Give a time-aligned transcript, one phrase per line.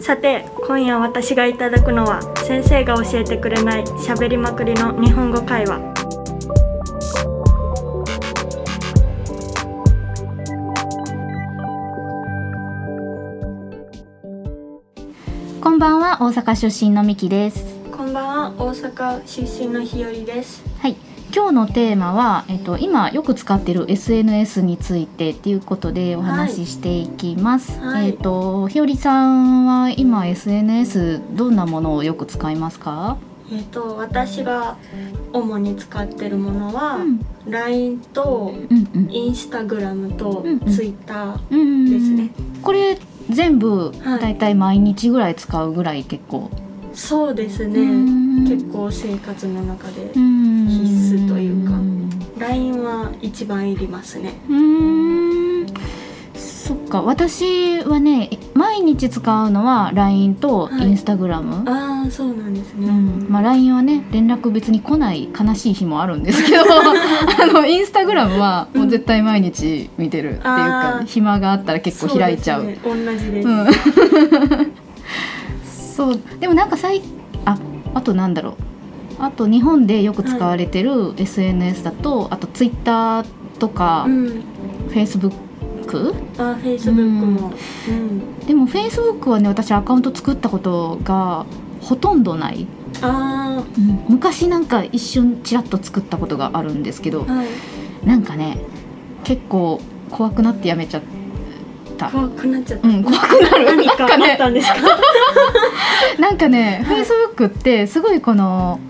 [0.00, 5.78] さて今夜私がいただくのは先生が教えてくれない喋りまくりの日本語会話。
[15.60, 17.78] こんばんは大阪出身のみきです。
[17.92, 20.64] こんばんは大阪出身のひよりです。
[20.80, 27.78] はい今日のテーマは、えっと、今よく使っている SNS についてっていうことでお話ししていきます。
[27.80, 28.08] はい。
[28.08, 33.16] えっとひよりさんは今 SNS どんなものをよく使いますか？
[33.52, 34.76] えっ、と私が
[35.32, 37.20] 主に使ってるものは、うん。
[37.48, 39.12] LINE とうんうん。
[39.12, 40.60] インスタグラムとうんうん。
[40.72, 42.30] Twitter うんですね。
[42.62, 42.98] これ
[43.30, 44.20] 全部はい。
[44.20, 46.50] だいたい毎日ぐらい使うぐらい結構？
[46.92, 48.44] そうですね、うん。
[48.48, 50.10] 結構生活の中で、
[52.50, 54.32] LINE は一番いりますね。
[54.48, 55.66] うーん。
[56.34, 57.02] そっか。
[57.02, 60.92] 私はね毎日使うのは LINE とはい。
[60.92, 63.26] Instagram、ああそうなんですね、うん。
[63.28, 66.64] まあ、LINE はね連絡別に来ない悲しい日もあるんですけど
[67.40, 72.64] あのインスタグラムはもう絶対毎日見てるっていうか、あー暇があったら結構開いちゃう。
[72.64, 73.66] ね、同じです、うん。
[76.10, 76.20] そう。
[76.40, 77.00] でもなんか最
[77.44, 77.56] あ
[77.94, 78.69] あとなんだろう
[79.20, 83.24] あと日本でよく使われてる SNS だと、あと Twitter
[83.58, 84.42] とか、うん、
[84.88, 85.32] Facebook
[86.38, 87.52] あフェイスブックも、
[87.88, 88.36] うん。
[88.46, 91.44] でも Facebook はね私アカウント作ったことが
[91.80, 92.66] ほとんどない、
[93.02, 94.04] あうん。
[94.08, 97.46] 昔なんか一瞬ちらっと作ったことがあるんですけどあはい。
[98.06, 98.58] なんかね
[99.24, 101.02] 結構怖くなってやめちゃっ
[101.98, 102.10] た。
[102.10, 103.64] 怖くなっちゃった、うん怖くなる。
[103.76, 104.34] 何かあなんかね。
[104.34, 104.76] ったんですか？
[106.18, 107.02] なんかね、はい。
[107.02, 108.80] Facebook ってすごいこの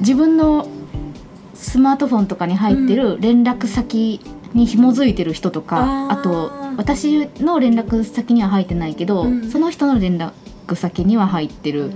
[0.00, 0.68] 自分の
[1.54, 4.20] スマートフォンとかに入ってる連絡先
[4.54, 6.20] に紐づいてる人とか、あー。
[6.20, 9.50] あと私の連絡先には入ってないけど、うん。
[9.50, 10.32] その人の連絡
[10.76, 11.90] 先には入ってるわ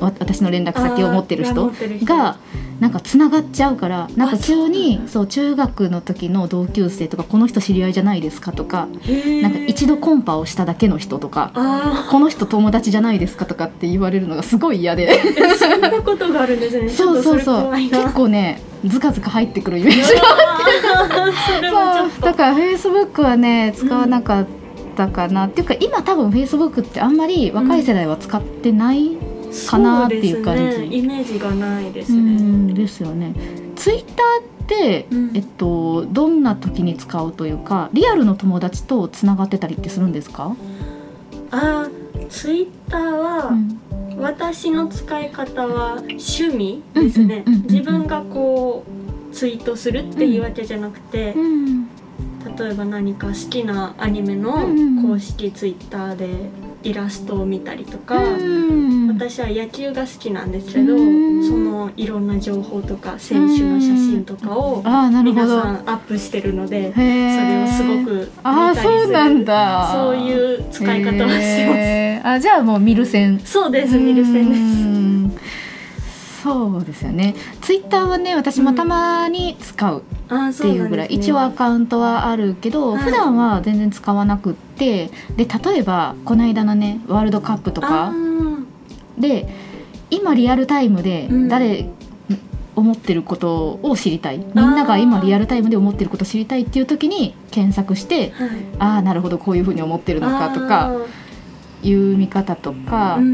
[0.00, 1.72] 私の連絡先を持ってる人
[2.04, 2.38] が
[2.80, 8.88] なんかつながっちゃうからなんか急にそう中学の時の同級生とかこの人知り合いじゃないですかとか
[9.42, 15.20] なんか一度コンパをしただけの人とかあこの人友達じゃないですかとかって言われるのがすごい嫌で。
[15.58, 16.88] そんなことがあるんですね。
[16.90, 17.72] そうそうそう。
[17.72, 22.16] 結構ねズカズカ入ってくるイメージうわーそれはちょっと。
[22.16, 24.46] そうだからフェイスブックはね使わなかっ
[24.96, 29.10] たかな、っていうか今多分フェイスブックってあんまり若い世代は使ってない、
[29.68, 30.62] かなっていう感じ。
[30.78, 33.34] ね、イメージがないですうね、んですよね。
[33.76, 35.30] ツイッターって、うん。
[35.34, 40.54] えっとどんな時に使うというかリアルの友達とつながってたりってするんですか、
[41.50, 43.80] あーツイッターは、うん。
[44.18, 51.88] 私の使い方は趣味ですね、自分がこうツイートするっていうわけじゃなくて、うん。
[52.58, 54.52] 例えば何か好きなアニメの
[55.02, 56.28] 公式ツイッターで
[56.82, 59.08] イラストを見たりとか、うん。
[59.08, 61.48] 私は野球が好きなんですけど、うん。
[61.48, 69.02] そのいろんな情報とか選手の写真とかをああなるほ皆どさんアップしてるので、それをすごく見ああたりする。
[69.02, 69.90] そうなんだ。
[69.92, 72.28] そういう使い方をしてます。
[72.28, 73.40] あじゃあもう見る線。
[73.40, 74.60] そうです見る線です。
[76.38, 77.34] すそうですよね。
[77.60, 80.02] ツイッターはね私もたまに使う。
[80.02, 83.02] あーっていうぐらい、ね一応アカウントはあるけど、はい。
[83.02, 88.64] 普段は全然使わなくってで例えばこの間のねワールドカップとあかー。
[89.18, 89.48] で
[90.10, 91.48] 今リアルタイムでうん。
[91.48, 91.88] 誰、
[92.76, 94.38] 思ってることを知りたい。
[94.38, 98.50] みんなが今リアルタイムで思ってることを知りたいっていう時に検索してはい。
[98.78, 100.92] ああなるほどこういうふうに思ってるのかとか
[101.82, 103.26] いう見方とか、ううん。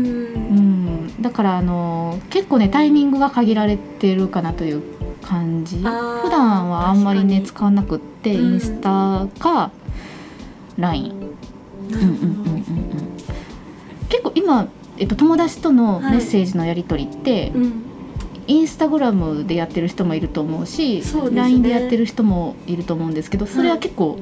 [1.06, 4.82] ん、だからあの結構ねタイミングが限られてるかなという
[5.26, 5.76] 感じ。
[5.76, 8.54] 普段はあんまりね確使わなくって、うん。
[8.54, 9.70] インスタか
[10.78, 11.20] LINE、
[11.90, 12.64] なるほうんうんうんうんうん。
[14.08, 16.12] 結構今、えっと、友達とのはい。
[16.12, 17.82] メッセージのやり取りって、どうん。
[18.48, 21.36] インスタグラムでやってる人もいると思うしそうね。
[21.36, 24.18] LINE でやってる人もいると思うんですけどそれは結構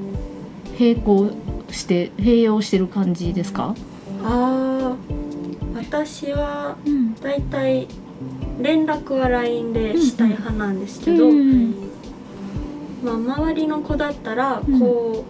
[0.80, 1.30] 並行
[1.70, 3.74] して併用してる感じですか、
[4.22, 7.14] あー私はうん。
[7.16, 7.86] だいたい
[8.60, 11.74] 連絡は LINE でしたい派なんですけど、うん
[13.02, 14.80] まあ、周りの子だったらうん。
[14.80, 15.24] こ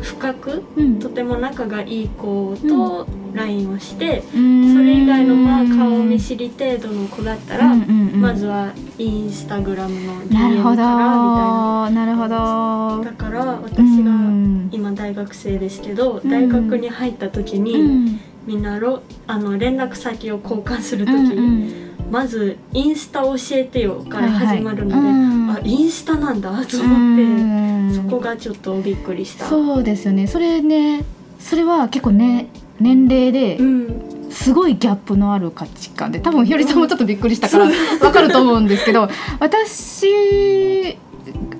[0.00, 0.98] う、深くうん。
[0.98, 4.38] とても仲がいい子と LINE をして、そそ
[4.78, 12.06] れ以外のまあ顔見知り程度の子だったら、まずはインスタグラムの DM なるほどからみな。
[12.06, 13.04] るほたいなど。
[13.04, 14.68] だから私うがん。
[14.72, 21.72] 今大学生ですけど、うん大学に入った時に、うんみんなろあの連絡先を交換する時、うんうん。
[22.10, 25.50] まず「インスタ教えてよ」から始まるので、はいはいうん。
[25.50, 27.92] あインスタなんだと思って、うん。
[27.94, 29.46] そこがちょっとびっくりした。
[29.46, 30.26] そうですよね。
[30.26, 31.04] それね
[31.38, 32.48] それは結構ね
[32.80, 34.12] 年齢でうん。
[34.32, 39.08] すごいギャップのある価値観で多分ひよりさんもちょっとびっくりしたからわかると思うんですけど
[39.40, 40.96] 私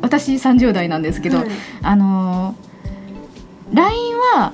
[0.01, 1.49] 私30代なんですけど、はい。
[1.83, 2.55] あの
[3.73, 4.53] LINE は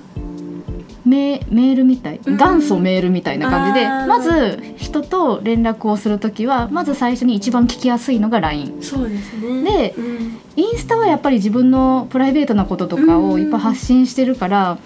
[1.08, 2.36] メメールみたいうん。
[2.36, 4.06] 元祖メールみたいな感じで、あー。
[4.06, 9.62] まず人と連絡をする時はまず最初に一番聞きやすいのが LINE そうですね。
[9.62, 10.40] でうん。
[10.56, 14.78] インスタはやっぱり自分のプライベートなこととかをいっぱい発信してるから、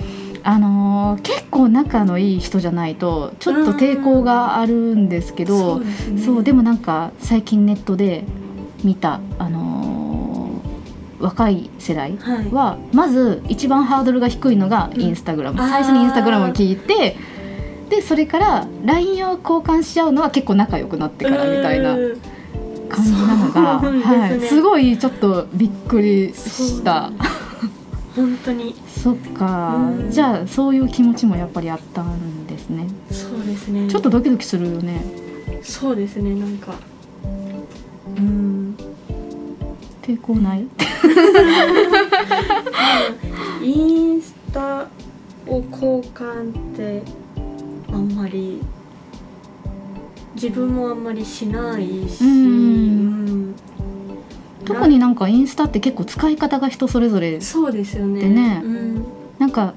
[0.44, 6.22] あのー結構仲のいい人じゃないとちょっと抵抗があるんですけど、そうですね。
[6.22, 8.25] そうでもなんか最近ネットで
[8.82, 9.62] 見た、あのー
[11.22, 12.19] 若い世代
[12.50, 17.16] はまず一番ハードルが低いのがインスタグラム、うん最初にインスタグラムを聞いて
[17.88, 22.20] でそれから LINE を交換し合うのは結構仲良くなってからみたいなうん。
[22.92, 24.02] 感じなのが、ね。
[24.02, 27.10] はい、すごいちょっとびっくりした。
[28.14, 28.75] 本当に。
[28.86, 30.10] そっか、うん。
[30.10, 32.86] じゃあそういう気持ちもやっぱりあったんですね。
[33.10, 33.88] そうですね。
[33.88, 35.02] ちょっとドキドキするよね。
[35.62, 36.75] そうですねなんか。
[38.18, 38.51] うん
[40.02, 40.66] 抵抗ない？
[43.62, 44.88] インスタ
[45.46, 47.02] を交換って
[47.90, 48.60] あんまり
[50.34, 52.25] 自分もあんまりしないし、
[54.64, 58.20] 特になんかインスタって結構使い方が人それぞれそうですよね。
[58.20, 58.60] でね。
[58.64, 59.04] うん。
[59.38, 59.75] なんか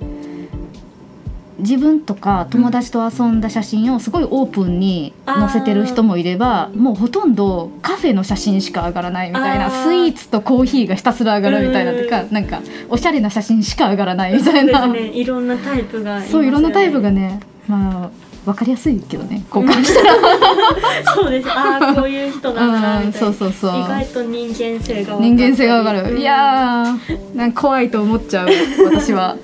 [1.65, 15.07] 自分とか友達と遊んだ写真をすごいオープンに載せてる人もいればもうほとんどカフェの写真しか上がらないみたいなスイーツとコーヒーがひたすら上がるみたいなとかうんなんかおしゃれな写真しか上がらないみたそいうなね。
[15.07, 16.27] いろんなタイプがね。
[16.27, 18.09] そういろんなタイプがねまあ
[18.45, 20.13] 分かりやすいけどね交換したら、
[21.15, 21.49] そうです。
[21.49, 23.27] ああこういう人なんだなうんみたいな。
[23.27, 23.81] そうそうそう。
[23.81, 28.49] 意外と人間性が人間性が分かる、うんいやーなんか怖いと思っちゃう
[28.85, 29.35] 私は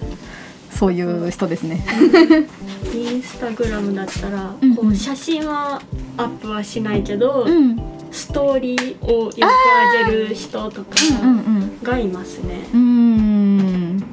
[0.81, 1.85] そういう人ですね。
[2.91, 4.75] インスタグラムだったら、うんうん。
[4.75, 5.79] こう写真は
[6.17, 7.77] アップはしないけど、うん。
[8.09, 10.89] ストーリーをよく上げる人とか
[11.21, 11.33] うんう
[11.65, 12.65] んがいますね。
[12.73, 14.03] うーん。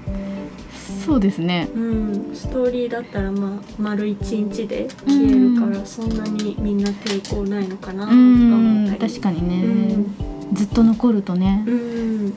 [1.07, 1.71] そうですね。
[1.75, 9.07] うん、ストーリーだったらまあ丸一日で消えるから、そんなにみんな抵抗ないのかなとか思ったり。
[9.07, 9.09] ん。
[9.09, 10.55] 確かにね、うん。
[10.55, 12.35] ずっと残るとね、うん、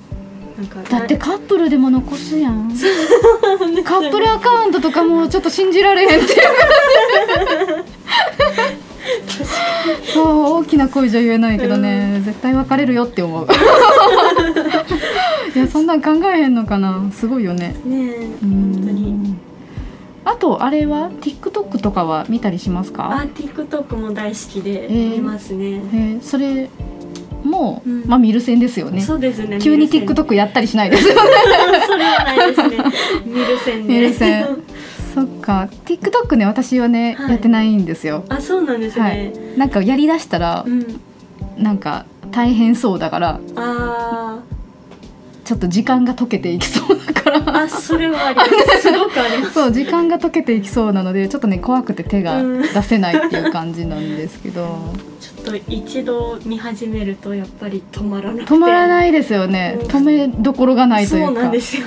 [0.90, 2.72] だってカップルでも残すやん。
[3.84, 6.40] カップルアカウントとかもうちょっと信じられへんっていう。
[10.14, 10.28] そう
[10.60, 13.48] 大きな声じゃ言えないけどね、絶対別れるよって思う。
[15.56, 17.10] いやそんなん考えへんのかな。
[17.12, 17.76] すごいよね。
[17.86, 18.28] ねえ。
[18.44, 18.82] うん。
[18.84, 19.38] 本。
[20.24, 23.10] あとあれは？TikTok とかは見たりしますか？
[23.12, 25.12] あ TikTok も大好きでえー。
[25.16, 25.66] 見ますね。
[25.66, 26.70] えーそれ
[27.52, 29.60] も、うんまあ見る線ですよねそうですね。
[29.62, 31.22] 急に TikTok やったりしないですよね
[31.86, 32.78] それはないですね。
[33.26, 33.94] 見る線で。
[33.94, 34.46] 見る線
[35.14, 39.34] そっか TikTok ね私はね、はいやってないんですよあ、そうなんですね。
[39.58, 41.02] なんかやりだしたらうん。
[41.58, 44.40] なんか大変そうだからあ
[45.52, 47.40] ちょっと時間が解けていきそうだから。
[47.40, 48.82] あ、あ、それはあります。
[48.84, 49.54] すごくあります。
[49.54, 54.80] そう時間が解けていきそうなのでちょっとね怖くて手がうん出せないっていう感じなんですけど、
[55.20, 58.54] ちょっと一度見始めるとやっぱり止まらなくて。
[58.54, 59.78] 止まらないですよね。
[59.82, 59.88] うん。
[59.88, 61.28] 止めどころがないというか。
[61.28, 61.84] そうなんですよ。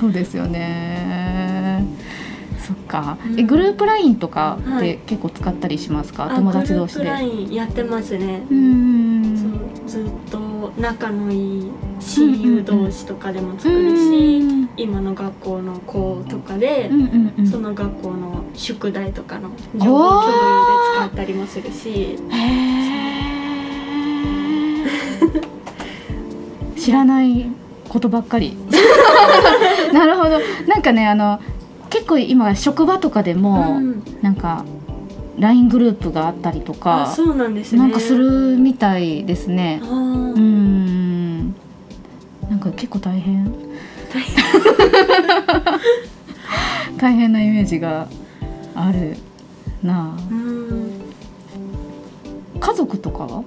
[0.00, 1.84] そうですよね。
[2.66, 3.38] そっか、うん。
[3.38, 4.98] えグループ LINE とかっはい。
[4.98, 8.42] て結構使ったりしますか、あ友達同士グループで LINE やってますね。
[8.50, 9.11] うーん
[10.82, 11.70] 仲のいい
[12.00, 17.46] 親友同士とかでも作るうし、ん今の学校の子とかで、うんうんうん。
[17.46, 20.34] その学校の宿題とかの情報共有で
[20.96, 22.18] 使ったりもするし、
[26.76, 27.46] 知らない
[27.88, 28.56] ことばっかり。
[29.94, 30.40] なるほど。
[30.66, 31.38] なんかねあの
[31.90, 34.02] 結構今職場とかでも、うん。
[34.20, 34.64] なんか
[35.38, 37.78] LINE グループがあったりとあかそうなんですね。
[37.78, 39.80] なんかするみたいですね。
[39.84, 40.51] あうん
[42.62, 44.22] か結構大変大
[46.98, 48.06] 大変なイメージが
[48.74, 49.16] ある
[49.82, 50.90] なうん
[52.56, 53.42] あ家族とかは？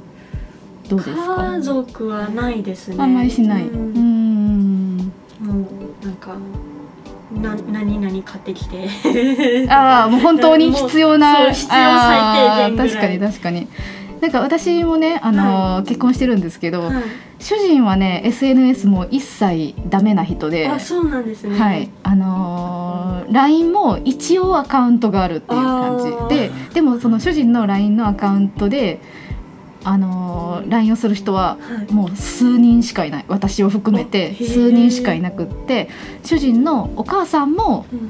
[0.89, 1.35] どうですか？
[1.53, 2.97] 家族はないですね。
[2.99, 3.63] あんまりしない。
[3.67, 4.97] ううんん。
[5.39, 5.67] も
[6.01, 6.35] うなんか
[7.41, 8.87] な何々買ってきて。
[9.69, 11.51] ああ、もう本当に必要な。
[11.51, 11.77] 必要最
[12.67, 13.67] 低限ぐらいあー確かに確かに。
[14.25, 17.03] なんか私もね、あのー結婚してるんですけど、はい。
[17.37, 21.59] 主人はね SNS も一切ダメな人で、あそうなんですね。
[21.59, 26.35] はい、あのー LINE も一応アカウントがあるっていう感じ。
[26.35, 28.99] ででもその主人の LINE のアカウントで、
[29.83, 31.93] あのー LINE をする人ははい。
[31.93, 33.25] もう数人しかいない。
[33.27, 35.89] 私を含めて数人しかいなくって
[36.23, 38.09] 主人のお母さんも、うん。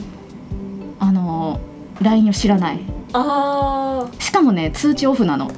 [0.98, 2.80] あのー LINE を知らない。
[3.12, 5.52] あしかもね通知オフなの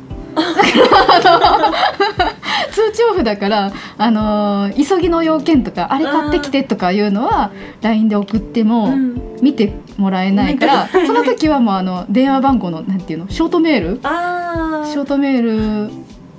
[2.72, 7.52] 通知オフだから、あのー急ぎの要件とかあれ買ってきてとかいうのは
[7.82, 9.28] LINE で送ってあもうん。
[9.42, 14.00] 見てもらえないから、その時はもうあの電話番号のなんていうのショートメール。
[14.04, 15.92] あショートメール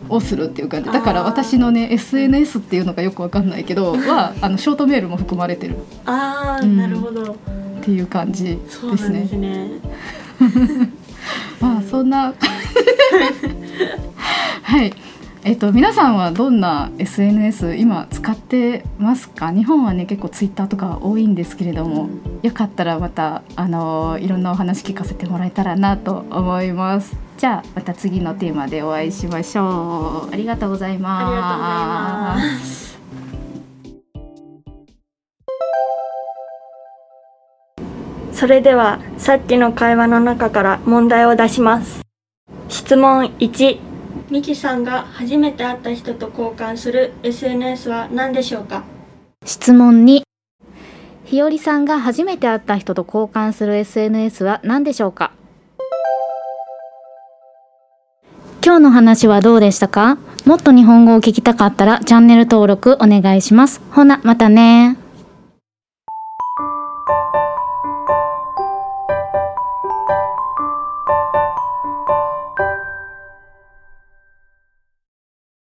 [0.09, 0.91] をするっていう感じ。
[0.91, 5.77] だから私のね SNS っていうのがよくわかんないけどはあのショートメールも含まれてる。
[6.07, 6.77] ああ、うん。
[6.77, 7.33] なるほど。
[7.33, 7.37] っ
[7.83, 9.27] ていう感じですね。
[9.29, 9.37] す。
[9.37, 9.69] ね。
[11.61, 12.33] まあそんな
[14.63, 14.93] はい。
[15.45, 19.53] えっと皆さんはどんな SNS 今使ってますか？
[19.53, 22.09] 日本はね結構ツイッターとか多いんですけれども、
[22.43, 27.17] よかったらまたあのいろんなお話聞かせてもらえたらなと思います。
[27.39, 30.33] じゃあまた次のテーマでお会いしましょう。
[30.33, 31.25] ありがとうございます。
[31.25, 32.89] ありがとうございます
[38.33, 42.08] それではさっきの会話の中から問題を出します
[42.69, 43.81] 質問1
[44.31, 48.85] ミキさんが初めて会った人と交換する SNS は何でしょうか？
[49.47, 50.21] 質問2
[51.25, 55.33] ひよりさんが初めて会った人と交換する SNS は何でしょうか？
[58.63, 60.19] 今日の話はどうでしたか？
[60.45, 63.81] もっと日本語を聞きたかったらチャンネル登録お願いします。
[63.93, 64.98] ほな、またね